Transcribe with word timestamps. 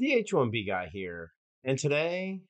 The 0.00 0.14
H-1B 0.14 0.66
guy 0.66 0.88
here. 0.90 1.32
And 1.62 1.78
today, 1.78 2.40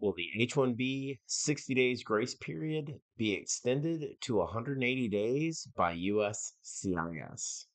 will 0.00 0.14
the 0.16 0.28
H-1B 0.38 1.18
60 1.26 1.74
days 1.74 2.04
grace 2.04 2.36
period 2.36 3.00
be 3.16 3.32
extended 3.32 4.14
to 4.20 4.36
180 4.36 5.08
days 5.08 5.66
by 5.76 5.90
US 5.90 6.52
CIS? 6.62 7.66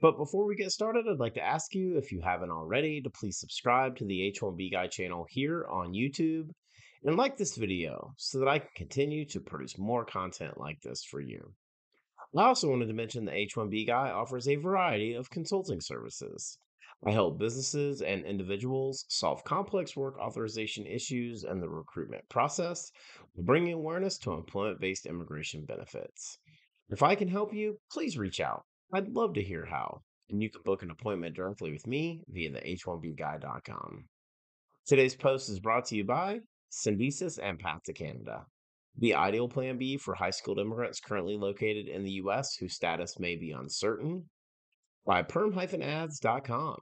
But 0.00 0.16
before 0.16 0.48
we 0.48 0.56
get 0.56 0.72
started, 0.72 1.04
I'd 1.08 1.20
like 1.20 1.34
to 1.34 1.40
ask 1.40 1.72
you, 1.72 1.96
if 1.96 2.10
you 2.10 2.20
haven't 2.20 2.50
already, 2.50 3.00
to 3.02 3.10
please 3.10 3.38
subscribe 3.38 3.94
to 3.98 4.04
the 4.04 4.34
H1B 4.36 4.72
Guy 4.72 4.88
channel 4.88 5.24
here 5.30 5.68
on 5.70 5.94
YouTube 5.94 6.48
and 7.04 7.16
like 7.16 7.36
this 7.36 7.56
video 7.56 8.12
so 8.16 8.40
that 8.40 8.48
I 8.48 8.58
can 8.58 8.70
continue 8.74 9.24
to 9.26 9.38
produce 9.38 9.78
more 9.78 10.04
content 10.04 10.58
like 10.58 10.80
this 10.80 11.04
for 11.04 11.20
you. 11.20 11.54
I 12.36 12.44
also 12.44 12.68
wanted 12.68 12.86
to 12.86 12.94
mention 12.94 13.24
the 13.24 13.32
H1B 13.32 13.86
Guy 13.86 14.10
offers 14.10 14.48
a 14.48 14.56
variety 14.56 15.14
of 15.14 15.30
consulting 15.30 15.80
services. 15.80 16.58
I 17.04 17.10
help 17.10 17.38
businesses 17.38 18.00
and 18.00 18.24
individuals 18.24 19.04
solve 19.08 19.44
complex 19.44 19.94
work 19.94 20.18
authorization 20.18 20.86
issues 20.86 21.44
and 21.44 21.62
the 21.62 21.68
recruitment 21.68 22.28
process, 22.28 22.90
bringing 23.36 23.74
awareness 23.74 24.16
to 24.18 24.32
employment 24.32 24.80
based 24.80 25.06
immigration 25.06 25.64
benefits. 25.66 26.38
If 26.88 27.02
I 27.02 27.14
can 27.14 27.28
help 27.28 27.52
you, 27.52 27.78
please 27.90 28.16
reach 28.16 28.40
out. 28.40 28.64
I'd 28.92 29.08
love 29.08 29.34
to 29.34 29.42
hear 29.42 29.66
how, 29.66 30.02
and 30.30 30.42
you 30.42 30.48
can 30.50 30.62
book 30.62 30.82
an 30.82 30.90
appointment 30.90 31.36
directly 31.36 31.72
with 31.72 31.86
me 31.86 32.22
via 32.28 32.50
the 32.50 32.60
h1bguy.com. 32.60 34.08
Today's 34.86 35.16
post 35.16 35.48
is 35.48 35.60
brought 35.60 35.84
to 35.86 35.96
you 35.96 36.04
by 36.04 36.40
Syndesus 36.70 37.38
and 37.42 37.58
Path 37.58 37.82
to 37.84 37.92
Canada, 37.92 38.46
the 38.98 39.14
ideal 39.14 39.48
plan 39.48 39.78
B 39.78 39.96
for 39.96 40.14
high 40.14 40.30
skilled 40.30 40.58
immigrants 40.58 41.00
currently 41.00 41.36
located 41.36 41.88
in 41.88 42.02
the 42.02 42.12
U.S. 42.12 42.56
whose 42.56 42.74
status 42.74 43.18
may 43.18 43.36
be 43.36 43.50
uncertain, 43.50 44.24
by 45.04 45.22
perm-ads.com, 45.22 46.76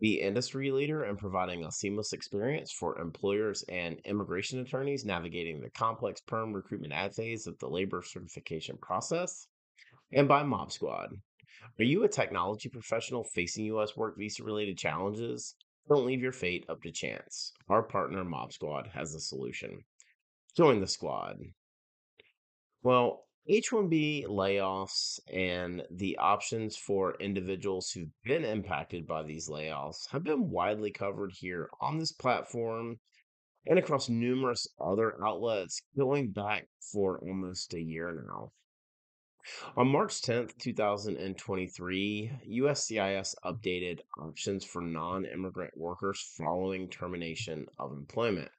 the 0.00 0.20
industry 0.20 0.70
leader 0.70 1.04
in 1.04 1.16
providing 1.16 1.64
a 1.64 1.70
seamless 1.70 2.12
experience 2.12 2.72
for 2.72 2.98
employers 2.98 3.62
and 3.68 4.00
immigration 4.04 4.58
attorneys 4.58 5.04
navigating 5.04 5.60
the 5.60 5.70
complex 5.70 6.20
perm 6.20 6.52
recruitment 6.52 6.92
ad 6.92 7.14
phase 7.14 7.46
of 7.46 7.58
the 7.58 7.68
labor 7.68 8.02
certification 8.02 8.76
process, 8.82 9.46
and 10.12 10.26
by 10.26 10.42
Mob 10.42 10.72
Squad. 10.72 11.10
Are 11.78 11.84
you 11.84 12.04
a 12.04 12.08
technology 12.08 12.68
professional 12.68 13.24
facing 13.24 13.66
U.S. 13.66 13.96
work 13.96 14.18
visa 14.18 14.42
related 14.42 14.76
challenges? 14.76 15.54
Don't 15.88 16.06
leave 16.06 16.22
your 16.22 16.32
fate 16.32 16.64
up 16.68 16.82
to 16.82 16.90
chance. 16.90 17.52
Our 17.68 17.82
partner, 17.82 18.24
Mob 18.24 18.52
Squad, 18.52 18.88
has 18.94 19.14
a 19.14 19.20
solution. 19.20 19.78
Join 20.56 20.80
the 20.80 20.86
squad. 20.86 21.40
Well, 22.82 23.24
H 23.46 23.70
1B 23.72 24.26
layoffs 24.26 25.18
and 25.32 25.82
the 25.90 26.16
options 26.16 26.76
for 26.76 27.14
individuals 27.20 27.90
who've 27.90 28.08
been 28.22 28.44
impacted 28.44 29.06
by 29.06 29.22
these 29.22 29.48
layoffs 29.48 30.08
have 30.10 30.22
been 30.22 30.50
widely 30.50 30.90
covered 30.92 31.32
here 31.32 31.68
on 31.80 31.98
this 31.98 32.12
platform 32.12 33.00
and 33.66 33.78
across 33.78 34.08
numerous 34.08 34.66
other 34.80 35.22
outlets 35.24 35.82
going 35.96 36.30
back 36.30 36.68
for 36.92 37.18
almost 37.18 37.74
a 37.74 37.80
year 37.80 38.24
now. 38.26 38.52
On 39.76 39.88
March 39.88 40.22
10th, 40.22 40.56
2023, 40.58 42.30
USCIS 42.48 43.34
updated 43.44 44.00
options 44.18 44.64
for 44.64 44.80
non 44.80 45.26
immigrant 45.26 45.76
workers 45.76 46.32
following 46.38 46.88
termination 46.88 47.66
of 47.78 47.92
employment. 47.92 48.50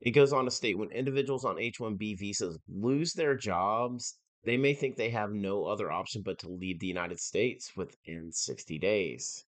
It 0.00 0.12
goes 0.12 0.32
on 0.32 0.46
to 0.46 0.50
state 0.50 0.78
when 0.78 0.90
individuals 0.92 1.44
on 1.44 1.58
H 1.58 1.78
1B 1.78 2.18
visas 2.18 2.58
lose 2.66 3.12
their 3.12 3.36
jobs, 3.36 4.18
they 4.44 4.56
may 4.56 4.72
think 4.72 4.96
they 4.96 5.10
have 5.10 5.32
no 5.32 5.66
other 5.66 5.92
option 5.92 6.22
but 6.22 6.38
to 6.38 6.48
leave 6.48 6.80
the 6.80 6.86
United 6.86 7.20
States 7.20 7.76
within 7.76 8.32
60 8.32 8.78
days. 8.78 9.44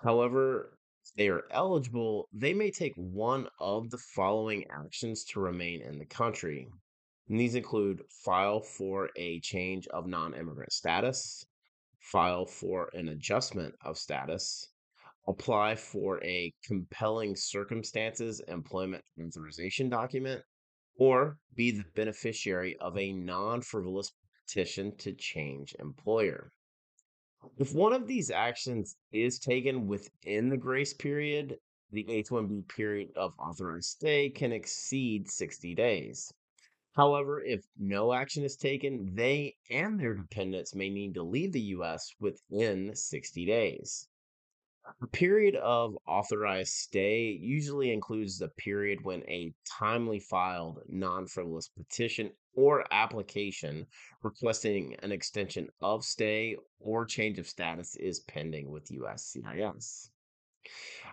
However, 0.00 0.76
if 1.04 1.14
they 1.14 1.28
are 1.28 1.44
eligible, 1.52 2.28
they 2.32 2.52
may 2.52 2.72
take 2.72 2.94
one 2.96 3.48
of 3.60 3.90
the 3.90 3.98
following 3.98 4.64
actions 4.68 5.22
to 5.26 5.40
remain 5.40 5.80
in 5.80 6.00
the 6.00 6.06
country. 6.06 6.68
And 7.28 7.38
these 7.38 7.54
include 7.54 8.02
file 8.10 8.60
for 8.60 9.10
a 9.14 9.38
change 9.40 9.86
of 9.88 10.08
non 10.08 10.34
immigrant 10.34 10.72
status, 10.72 11.46
file 12.00 12.46
for 12.46 12.90
an 12.94 13.08
adjustment 13.08 13.76
of 13.80 13.96
status, 13.96 14.68
apply 15.26 15.74
for 15.74 16.22
a 16.22 16.52
compelling 16.64 17.34
circumstances 17.34 18.40
employment 18.48 19.04
authorization 19.20 19.88
document, 19.88 20.42
or 20.96 21.38
be 21.54 21.70
the 21.70 21.84
beneficiary 21.94 22.76
of 22.78 22.96
a 22.98 23.12
non 23.12 23.62
frivolous 23.62 24.12
petition 24.46 24.96
to 24.96 25.12
change 25.14 25.74
employer. 25.78 26.52
If 27.58 27.74
one 27.74 27.92
of 27.92 28.06
these 28.06 28.30
actions 28.30 28.96
is 29.12 29.38
taken 29.38 29.86
within 29.86 30.48
the 30.48 30.56
grace 30.56 30.94
period, 30.94 31.58
the 31.90 32.10
H 32.10 32.28
1B 32.30 32.68
period 32.68 33.10
of 33.16 33.34
authorized 33.38 33.90
stay 33.90 34.30
can 34.30 34.52
exceed 34.52 35.30
60 35.30 35.74
days. 35.74 36.32
However, 36.92 37.42
if 37.42 37.64
no 37.76 38.12
action 38.12 38.44
is 38.44 38.56
taken, 38.56 39.14
they 39.14 39.56
and 39.68 39.98
their 39.98 40.14
dependents 40.14 40.74
may 40.74 40.90
need 40.90 41.14
to 41.14 41.22
leave 41.22 41.52
the 41.52 41.60
U.S. 41.60 42.14
within 42.20 42.94
60 42.94 43.46
days. 43.46 44.08
A 45.00 45.06
period 45.06 45.56
of 45.56 45.96
authorized 46.06 46.74
stay 46.74 47.30
usually 47.30 47.90
includes 47.90 48.38
the 48.38 48.48
period 48.48 49.02
when 49.02 49.22
a 49.22 49.54
timely 49.64 50.20
filed 50.20 50.82
non 50.88 51.26
frivolous 51.26 51.68
petition 51.68 52.32
or 52.54 52.84
application 52.92 53.86
requesting 54.22 54.94
an 54.96 55.10
extension 55.10 55.68
of 55.80 56.04
stay 56.04 56.56
or 56.80 57.06
change 57.06 57.38
of 57.38 57.48
status 57.48 57.96
is 57.96 58.20
pending 58.20 58.70
with 58.70 58.90
USCIS. 58.90 60.10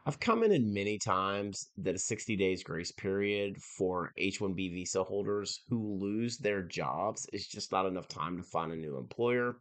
I've 0.06 0.20
commented 0.20 0.66
many 0.66 0.98
times 0.98 1.70
that 1.78 1.96
a 1.96 2.00
60 2.00 2.36
days 2.36 2.64
grace 2.64 2.92
period 2.92 3.62
for 3.62 4.14
H 4.18 4.40
1B 4.40 4.74
visa 4.74 5.04
holders 5.04 5.64
who 5.68 5.98
lose 5.98 6.38
their 6.38 6.62
jobs 6.62 7.28
is 7.34 7.48
just 7.48 7.72
not 7.72 7.86
enough 7.86 8.08
time 8.08 8.38
to 8.38 8.44
find 8.44 8.72
a 8.72 8.76
new 8.78 8.98
employer, 8.98 9.58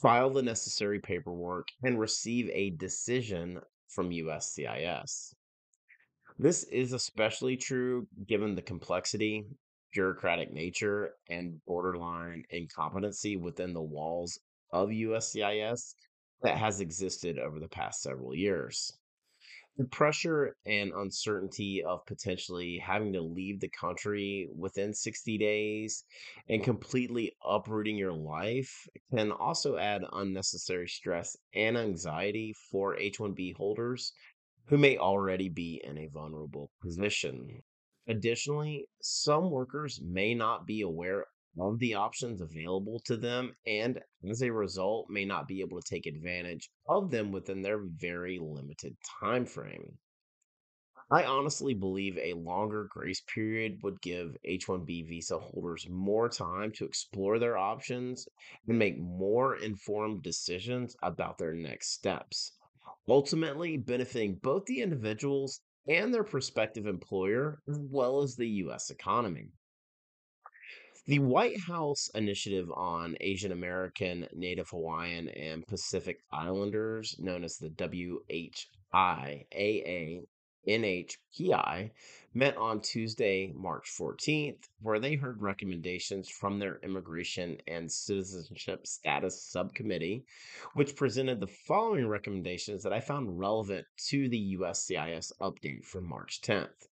file 0.00 0.30
the 0.30 0.42
necessary 0.42 1.00
paperwork, 1.00 1.68
and 1.82 1.98
receive 1.98 2.48
a 2.52 2.70
decision 2.70 3.60
from 3.88 4.10
USCIS. 4.10 5.34
This 6.38 6.62
is 6.64 6.92
especially 6.92 7.56
true 7.56 8.06
given 8.26 8.54
the 8.54 8.62
complexity, 8.62 9.46
bureaucratic 9.92 10.52
nature, 10.52 11.14
and 11.28 11.60
borderline 11.66 12.44
incompetency 12.50 13.36
within 13.36 13.72
the 13.72 13.82
walls 13.82 14.38
of 14.72 14.90
USCIS 14.90 15.94
that 16.42 16.56
has 16.56 16.80
existed 16.80 17.38
over 17.38 17.58
the 17.58 17.68
past 17.68 18.02
several 18.02 18.34
years 18.34 18.92
the 19.78 19.84
pressure 19.84 20.56
and 20.66 20.92
uncertainty 20.92 21.84
of 21.84 22.04
potentially 22.04 22.82
having 22.84 23.12
to 23.12 23.22
leave 23.22 23.60
the 23.60 23.70
country 23.70 24.48
within 24.54 24.92
60 24.92 25.38
days 25.38 26.02
and 26.48 26.64
completely 26.64 27.32
uprooting 27.48 27.96
your 27.96 28.12
life 28.12 28.88
can 29.14 29.30
also 29.30 29.76
add 29.76 30.02
unnecessary 30.12 30.88
stress 30.88 31.36
and 31.54 31.78
anxiety 31.78 32.52
for 32.72 32.96
H1B 32.96 33.54
holders 33.56 34.12
who 34.66 34.76
may 34.76 34.98
already 34.98 35.48
be 35.48 35.80
in 35.84 35.96
a 35.96 36.08
vulnerable 36.08 36.72
position. 36.82 37.62
Additionally, 38.08 38.88
some 39.00 39.48
workers 39.48 40.00
may 40.02 40.34
not 40.34 40.66
be 40.66 40.80
aware 40.80 41.24
of 41.60 41.78
the 41.78 41.94
options 41.94 42.40
available 42.40 43.00
to 43.04 43.16
them 43.16 43.56
and 43.66 44.00
as 44.28 44.42
a 44.42 44.52
result 44.52 45.10
may 45.10 45.24
not 45.24 45.48
be 45.48 45.60
able 45.60 45.80
to 45.80 45.88
take 45.88 46.06
advantage 46.06 46.70
of 46.88 47.10
them 47.10 47.32
within 47.32 47.62
their 47.62 47.78
very 47.78 48.38
limited 48.38 48.96
time 49.20 49.44
frame. 49.44 49.98
I 51.10 51.24
honestly 51.24 51.72
believe 51.72 52.18
a 52.18 52.34
longer 52.34 52.84
grace 52.90 53.22
period 53.22 53.78
would 53.82 54.02
give 54.02 54.36
H1B 54.46 55.08
visa 55.08 55.38
holders 55.38 55.88
more 55.88 56.28
time 56.28 56.70
to 56.72 56.84
explore 56.84 57.38
their 57.38 57.56
options 57.56 58.28
and 58.66 58.78
make 58.78 58.98
more 58.98 59.56
informed 59.56 60.22
decisions 60.22 60.94
about 61.02 61.38
their 61.38 61.54
next 61.54 61.92
steps, 61.92 62.52
ultimately 63.08 63.78
benefiting 63.78 64.34
both 64.42 64.66
the 64.66 64.82
individuals 64.82 65.62
and 65.88 66.12
their 66.12 66.24
prospective 66.24 66.86
employer 66.86 67.62
as 67.66 67.78
well 67.78 68.20
as 68.20 68.36
the 68.36 68.48
US 68.66 68.90
economy. 68.90 69.50
The 71.08 71.20
White 71.20 71.60
House 71.60 72.10
initiative 72.14 72.70
on 72.70 73.16
Asian 73.22 73.50
American, 73.50 74.28
Native 74.34 74.68
Hawaiian, 74.68 75.30
and 75.30 75.66
Pacific 75.66 76.20
Islanders, 76.30 77.16
known 77.18 77.44
as 77.44 77.56
the 77.56 77.70
WHIAA 77.70 78.66
NHPI, 80.68 81.90
met 82.34 82.56
on 82.58 82.82
Tuesday, 82.82 83.50
March 83.54 83.90
14th, 83.98 84.68
where 84.82 85.00
they 85.00 85.14
heard 85.14 85.40
recommendations 85.40 86.28
from 86.28 86.58
their 86.58 86.78
Immigration 86.82 87.56
and 87.66 87.90
Citizenship 87.90 88.86
Status 88.86 89.42
Subcommittee, 89.42 90.26
which 90.74 90.94
presented 90.94 91.40
the 91.40 91.46
following 91.46 92.06
recommendations 92.06 92.82
that 92.82 92.92
I 92.92 93.00
found 93.00 93.38
relevant 93.38 93.86
to 94.08 94.28
the 94.28 94.58
USCIS 94.58 95.32
update 95.40 95.86
from 95.86 96.06
March 96.06 96.42
10th. 96.42 96.88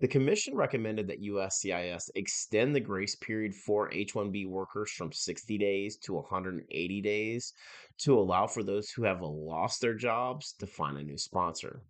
The 0.00 0.08
commission 0.08 0.56
recommended 0.56 1.06
that 1.08 1.22
USCIS 1.22 2.10
extend 2.14 2.74
the 2.74 2.80
grace 2.80 3.14
period 3.14 3.54
for 3.54 3.92
H 3.92 4.14
1B 4.14 4.48
workers 4.48 4.90
from 4.90 5.12
60 5.12 5.58
days 5.58 5.96
to 5.98 6.14
180 6.14 7.00
days 7.00 7.52
to 7.98 8.18
allow 8.18 8.46
for 8.46 8.62
those 8.62 8.90
who 8.90 9.04
have 9.04 9.22
lost 9.22 9.80
their 9.80 9.94
jobs 9.94 10.54
to 10.58 10.66
find 10.66 10.98
a 10.98 11.02
new 11.02 11.18
sponsor. 11.18 11.82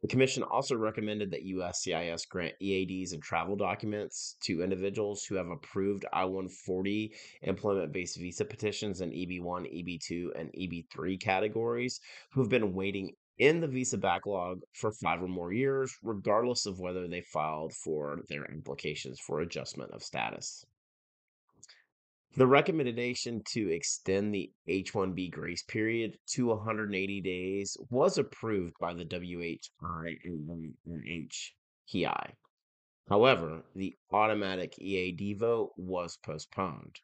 The 0.00 0.08
commission 0.08 0.42
also 0.42 0.76
recommended 0.76 1.30
that 1.30 1.44
USCIS 1.44 2.26
grant 2.28 2.54
EADs 2.60 3.12
and 3.12 3.22
travel 3.22 3.54
documents 3.54 4.36
to 4.44 4.62
individuals 4.62 5.24
who 5.24 5.34
have 5.34 5.48
approved 5.48 6.06
I 6.12 6.24
140 6.24 7.14
employment 7.42 7.92
based 7.92 8.18
visa 8.18 8.44
petitions 8.44 9.02
in 9.02 9.10
EB1, 9.10 9.42
EB2, 9.42 10.40
and 10.40 10.50
EB3 10.52 11.20
categories 11.20 12.00
who 12.30 12.40
have 12.40 12.48
been 12.48 12.72
waiting 12.72 13.14
in 13.38 13.60
the 13.60 13.68
visa 13.68 13.96
backlog 13.96 14.62
for 14.74 14.92
five 14.92 15.22
or 15.22 15.28
more 15.28 15.52
years, 15.52 15.96
regardless 16.02 16.66
of 16.66 16.80
whether 16.80 17.06
they 17.06 17.20
filed 17.20 17.72
for 17.72 18.20
their 18.28 18.50
applications 18.50 19.20
for 19.20 19.40
adjustment 19.40 19.92
of 19.92 20.02
status. 20.02 20.64
The 22.36 22.46
recommendation 22.46 23.42
to 23.52 23.70
extend 23.72 24.34
the 24.34 24.52
H 24.66 24.92
1B 24.92 25.30
grace 25.30 25.62
period 25.62 26.18
to 26.34 26.48
180 26.48 27.20
days 27.20 27.76
was 27.90 28.18
approved 28.18 28.74
by 28.78 28.94
the 28.94 29.04
WHI 29.04 29.68
However, 33.08 33.64
the 33.74 33.96
automatic 34.12 34.78
EAD 34.78 35.38
vote 35.38 35.72
was 35.76 36.18
postponed. 36.18 37.00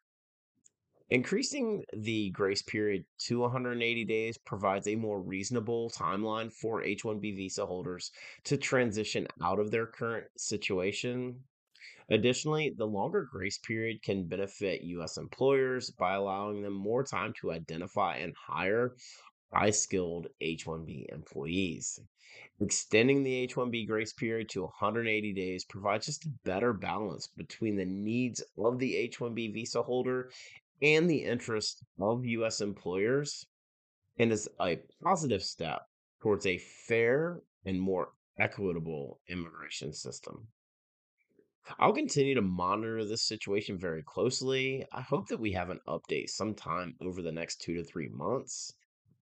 Increasing 1.15 1.85
the 1.93 2.31
grace 2.31 2.63
period 2.63 3.05
to 3.19 3.39
180 3.39 4.05
days 4.05 4.37
provides 4.37 4.89
a 4.89 4.97
more 4.97 5.23
reasonable 5.23 5.89
timeline 5.91 6.53
for 6.53 6.83
H 6.83 7.05
1B 7.05 7.37
visa 7.37 7.65
holders 7.65 8.11
to 8.43 8.57
transition 8.57 9.29
out 9.41 9.61
of 9.61 9.71
their 9.71 9.87
current 9.87 10.27
situation 10.37 11.45
Additionally, 12.11 12.75
the 12.77 12.87
longer 12.87 13.29
grace 13.31 13.59
period 13.59 14.03
can 14.03 14.27
benefit 14.27 14.83
U.S. 14.83 15.17
employers 15.17 15.89
by 15.91 16.15
allowing 16.15 16.63
them 16.63 16.73
more 16.73 17.05
time 17.05 17.33
to 17.41 17.53
identify 17.53 18.17
and 18.17 18.35
hire 18.35 18.97
high 19.53 19.71
skilled 19.71 20.27
H 20.41 20.67
1B 20.67 21.13
employees. 21.13 22.01
Extending 22.61 23.23
the 23.23 23.35
H 23.35 23.55
1B 23.55 23.87
grace 23.87 24.13
period 24.13 24.49
to 24.51 24.63
180 24.63 25.33
days 25.33 25.65
provides 25.65 26.07
just 26.07 26.25
a 26.25 26.33
better 26.45 26.73
balance 26.73 27.29
between 27.29 27.77
the 27.77 27.85
needs 27.85 28.43
of 28.59 28.81
the 28.81 28.97
H 28.97 29.21
1B 29.21 29.55
visa 29.55 29.81
holder 29.81 30.31
and 30.83 31.09
the 31.09 31.25
interests 31.25 31.83
of 32.01 32.25
U.S. 32.25 32.61
employers 32.61 33.47
and 34.19 34.33
is 34.33 34.49
a 34.61 34.81
positive 35.03 35.43
step 35.43 35.83
towards 36.21 36.47
a 36.47 36.59
fair 36.59 37.41
and 37.65 37.81
more 37.81 38.09
equitable 38.39 39.21
immigration 39.29 39.93
system. 39.93 40.49
I'll 41.79 41.95
continue 41.95 42.35
to 42.35 42.43
monitor 42.43 43.05
this 43.05 43.23
situation 43.23 43.79
very 43.79 44.03
closely. 44.03 44.85
I 44.93 45.01
hope 45.01 45.29
that 45.29 45.41
we 45.41 45.53
have 45.53 45.71
an 45.71 45.81
update 45.89 46.29
sometime 46.29 46.95
over 47.01 47.23
the 47.23 47.33
next 47.33 47.63
two 47.63 47.75
to 47.75 47.85
three 47.85 48.09
months. 48.09 48.75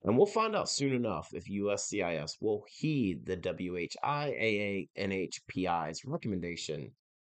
And 0.03 0.17
we'll 0.17 0.27
find 0.27 0.57
out 0.57 0.69
soon 0.69 0.93
enough 0.93 1.31
if 1.33 1.49
USCIS 1.49 2.39
will 2.41 2.65
heed 2.69 3.27
the 3.27 3.37
WHIAA 3.37 4.89
NHPI's 4.99 6.05
recommendation 6.05 6.93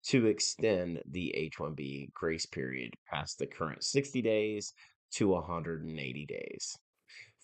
to 0.09 0.27
extend 0.27 1.03
the 1.11 1.35
H 1.35 1.57
1B 1.59 2.13
grace 2.13 2.47
period 2.47 2.95
past 3.11 3.39
the 3.39 3.47
current 3.47 3.83
60 3.83 4.21
days 4.23 4.75
to 5.13 5.29
180 5.29 6.27
days. 6.27 6.77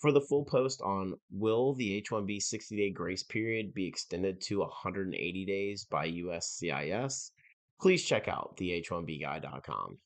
For 0.00 0.12
the 0.12 0.20
full 0.20 0.44
post 0.44 0.80
on 0.82 1.14
will 1.30 1.74
the 1.74 1.94
H 1.94 2.10
1B 2.10 2.40
60 2.40 2.76
day 2.76 2.90
grace 2.90 3.22
period 3.22 3.74
be 3.74 3.86
extended 3.86 4.40
to 4.42 4.60
180 4.60 5.44
days 5.44 5.84
by 5.84 6.10
USCIS, 6.10 7.30
please 7.80 8.04
check 8.04 8.28
out 8.28 8.56
the 8.56 8.82
H1Bguy.com. 8.82 9.98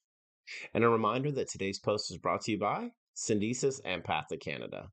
And 0.74 0.84
a 0.84 0.88
reminder 0.88 1.32
that 1.32 1.48
today's 1.48 1.78
post 1.78 2.10
is 2.10 2.18
brought 2.18 2.42
to 2.42 2.52
you 2.52 2.58
by 2.58 2.90
Syndesus 3.16 3.80
and 3.84 4.04
Path 4.04 4.26
to 4.28 4.36
Canada, 4.36 4.90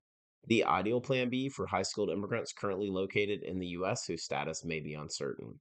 the 0.48 0.64
ideal 0.64 1.02
plan 1.02 1.30
B 1.30 1.50
for 1.50 1.68
high 1.68 1.82
skilled 1.82 2.10
immigrants 2.10 2.54
currently 2.54 2.90
located 2.90 3.44
in 3.44 3.60
the 3.60 3.68
U.S. 3.68 4.06
whose 4.06 4.24
status 4.24 4.64
may 4.64 4.80
be 4.80 4.94
uncertain. 4.94 5.60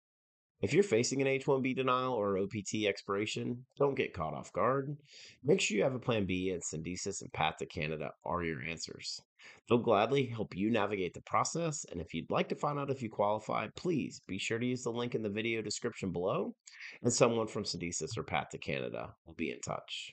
If 0.63 0.75
you're 0.75 0.83
facing 0.83 1.23
an 1.23 1.27
H 1.27 1.47
1B 1.47 1.75
denial 1.75 2.13
or 2.13 2.37
OPT 2.37 2.85
expiration, 2.87 3.65
don't 3.79 3.95
get 3.95 4.13
caught 4.13 4.35
off 4.35 4.53
guard. 4.53 4.95
Make 5.43 5.59
sure 5.59 5.79
you 5.79 5.85
have 5.85 5.95
a 5.95 5.99
plan 5.99 6.27
B, 6.27 6.51
and 6.51 6.63
Syndesus 6.63 7.23
and 7.23 7.33
Path 7.33 7.57
to 7.61 7.67
Canada 7.67 8.11
are 8.27 8.43
your 8.43 8.61
answers. 8.61 9.23
They'll 9.69 9.79
gladly 9.79 10.27
help 10.27 10.55
you 10.55 10.71
navigate 10.71 11.15
the 11.15 11.23
process, 11.23 11.87
and 11.91 11.99
if 11.99 12.13
you'd 12.13 12.31
like 12.31 12.51
to 12.51 12.57
find 12.57 12.79
out 12.79 12.91
if 12.91 13.01
you 13.01 13.09
qualify, 13.09 13.69
please 13.75 14.21
be 14.29 14.37
sure 14.37 14.59
to 14.59 14.67
use 14.67 14.83
the 14.83 14.91
link 14.91 15.15
in 15.15 15.23
the 15.23 15.31
video 15.31 15.63
description 15.63 16.13
below, 16.13 16.55
and 17.03 17.11
someone 17.11 17.47
from 17.47 17.65
Syndesus 17.65 18.19
or 18.19 18.23
Path 18.23 18.51
to 18.51 18.59
Canada 18.59 19.15
will 19.25 19.35
be 19.35 19.51
in 19.51 19.61
touch. 19.61 20.13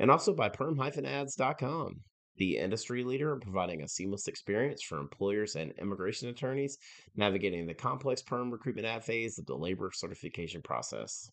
And 0.00 0.10
also 0.10 0.34
by 0.34 0.48
perm-ads.com 0.48 2.00
the 2.36 2.56
industry 2.56 3.04
leader 3.04 3.32
in 3.34 3.40
providing 3.40 3.82
a 3.82 3.88
seamless 3.88 4.28
experience 4.28 4.82
for 4.82 4.98
employers 4.98 5.56
and 5.56 5.72
immigration 5.78 6.28
attorneys 6.28 6.78
navigating 7.16 7.66
the 7.66 7.74
complex 7.74 8.22
perm 8.22 8.50
recruitment 8.50 8.86
ad 8.86 9.04
phase 9.04 9.38
of 9.38 9.46
the 9.46 9.56
labor 9.56 9.90
certification 9.92 10.62
process. 10.62 11.30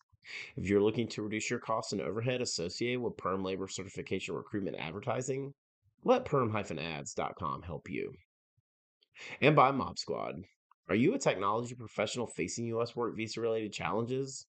If 0.56 0.68
you're 0.68 0.82
looking 0.82 1.08
to 1.08 1.22
reduce 1.22 1.48
your 1.48 1.58
costs 1.58 1.92
and 1.92 2.00
overhead 2.00 2.42
associated 2.42 3.00
with 3.00 3.16
perm 3.16 3.42
labor 3.42 3.68
certification 3.68 4.34
recruitment 4.34 4.76
advertising, 4.78 5.54
let 6.04 6.24
perm-ads.com 6.24 7.62
help 7.62 7.90
you. 7.90 8.12
And 9.40 9.56
by 9.56 9.70
Mob 9.70 9.98
Squad. 9.98 10.44
Are 10.88 10.94
you 10.94 11.14
a 11.14 11.18
technology 11.18 11.74
professional 11.74 12.26
facing 12.26 12.66
U.S. 12.66 12.96
work 12.96 13.16
visa 13.16 13.40
related 13.40 13.72
challenges? 13.72 14.46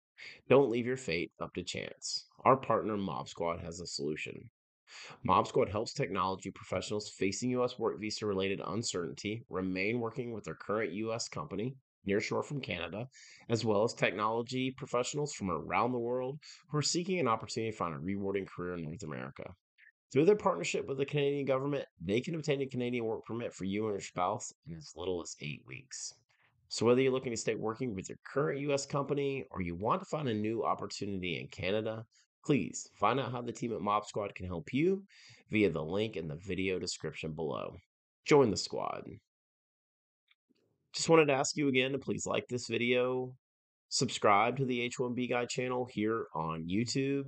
Don't 0.48 0.70
leave 0.70 0.86
your 0.86 0.96
fate 0.96 1.32
up 1.40 1.54
to 1.54 1.62
chance. 1.62 2.26
Our 2.44 2.56
partner 2.56 2.96
Mob 2.96 3.28
Squad 3.28 3.60
has 3.60 3.80
a 3.80 3.86
solution. 3.86 4.50
Mob 5.24 5.46
Squad 5.46 5.68
helps 5.68 5.92
technology 5.92 6.50
professionals 6.50 7.08
facing 7.08 7.50
U.S. 7.50 7.78
work 7.78 8.00
visa 8.00 8.26
related 8.26 8.60
uncertainty 8.64 9.44
remain 9.48 10.00
working 10.00 10.32
with 10.32 10.44
their 10.44 10.54
current 10.54 10.92
U.S. 10.92 11.28
company, 11.28 11.74
nearshore 12.06 12.44
from 12.44 12.60
Canada, 12.60 13.08
as 13.48 13.64
well 13.64 13.82
as 13.82 13.94
technology 13.94 14.70
professionals 14.70 15.32
from 15.32 15.50
around 15.50 15.92
the 15.92 15.98
world 15.98 16.38
who 16.68 16.78
are 16.78 16.82
seeking 16.82 17.18
an 17.18 17.28
opportunity 17.28 17.70
to 17.70 17.76
find 17.76 17.94
a 17.94 17.98
rewarding 17.98 18.46
career 18.46 18.74
in 18.74 18.84
North 18.84 19.02
America. 19.02 19.54
Through 20.12 20.26
their 20.26 20.36
partnership 20.36 20.86
with 20.86 20.98
the 20.98 21.04
Canadian 21.04 21.46
government, 21.46 21.84
they 22.00 22.20
can 22.20 22.36
obtain 22.36 22.62
a 22.62 22.66
Canadian 22.66 23.04
work 23.04 23.24
permit 23.24 23.52
for 23.52 23.64
you 23.64 23.86
and 23.86 23.94
your 23.94 24.00
spouse 24.00 24.52
in 24.66 24.76
as 24.76 24.94
little 24.96 25.20
as 25.20 25.36
eight 25.40 25.62
weeks. 25.66 26.14
So, 26.68 26.86
whether 26.86 27.00
you're 27.00 27.12
looking 27.12 27.32
to 27.32 27.36
stay 27.36 27.54
working 27.54 27.94
with 27.94 28.08
your 28.08 28.18
current 28.24 28.60
U.S. 28.60 28.86
company 28.86 29.44
or 29.50 29.62
you 29.62 29.74
want 29.74 30.00
to 30.00 30.08
find 30.08 30.28
a 30.28 30.34
new 30.34 30.64
opportunity 30.64 31.40
in 31.40 31.48
Canada, 31.48 32.06
Please 32.46 32.88
find 32.94 33.18
out 33.18 33.32
how 33.32 33.42
the 33.42 33.50
team 33.50 33.72
at 33.72 33.80
Mob 33.80 34.06
Squad 34.06 34.36
can 34.36 34.46
help 34.46 34.72
you 34.72 35.02
via 35.50 35.68
the 35.68 35.82
link 35.82 36.16
in 36.16 36.28
the 36.28 36.36
video 36.36 36.78
description 36.78 37.32
below. 37.32 37.74
Join 38.24 38.52
the 38.52 38.56
squad. 38.56 39.02
Just 40.94 41.08
wanted 41.08 41.26
to 41.26 41.32
ask 41.32 41.56
you 41.56 41.66
again 41.66 41.90
to 41.90 41.98
please 41.98 42.24
like 42.24 42.46
this 42.46 42.68
video, 42.68 43.34
subscribe 43.88 44.58
to 44.58 44.64
the 44.64 44.88
H1B 44.88 45.28
Guy 45.28 45.46
channel 45.46 45.88
here 45.90 46.26
on 46.36 46.68
YouTube, 46.68 47.24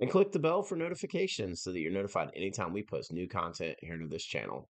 and 0.00 0.10
click 0.10 0.32
the 0.32 0.38
bell 0.38 0.62
for 0.62 0.76
notifications 0.76 1.62
so 1.62 1.72
that 1.72 1.80
you're 1.80 1.90
notified 1.90 2.28
anytime 2.36 2.74
we 2.74 2.82
post 2.82 3.10
new 3.10 3.26
content 3.26 3.76
here 3.80 3.96
to 3.96 4.06
this 4.06 4.24
channel. 4.24 4.68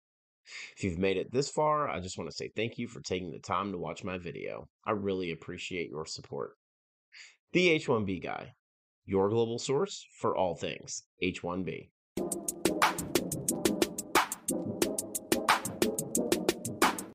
If 0.76 0.84
you've 0.84 0.98
made 0.98 1.16
it 1.16 1.32
this 1.32 1.48
far, 1.48 1.88
I 1.88 2.00
just 2.00 2.18
want 2.18 2.28
to 2.28 2.36
say 2.36 2.50
thank 2.54 2.76
you 2.76 2.86
for 2.86 3.00
taking 3.00 3.30
the 3.30 3.38
time 3.38 3.72
to 3.72 3.78
watch 3.78 4.04
my 4.04 4.18
video. 4.18 4.68
I 4.84 4.90
really 4.90 5.30
appreciate 5.30 5.88
your 5.88 6.04
support. 6.04 6.50
The 7.52 7.78
H1B 7.78 8.22
Guy, 8.22 8.52
your 9.04 9.28
global 9.28 9.58
source 9.58 10.06
for 10.20 10.36
all 10.36 10.54
things 10.54 11.04
H1B. 11.22 11.88